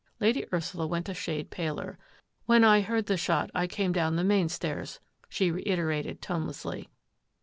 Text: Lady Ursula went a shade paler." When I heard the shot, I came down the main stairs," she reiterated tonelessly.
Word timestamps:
Lady 0.19 0.47
Ursula 0.51 0.87
went 0.87 1.09
a 1.09 1.13
shade 1.13 1.51
paler." 1.51 1.99
When 2.47 2.63
I 2.63 2.81
heard 2.81 3.05
the 3.05 3.17
shot, 3.17 3.51
I 3.53 3.67
came 3.67 3.91
down 3.91 4.15
the 4.15 4.23
main 4.23 4.49
stairs," 4.49 4.99
she 5.29 5.51
reiterated 5.51 6.23
tonelessly. 6.23 6.89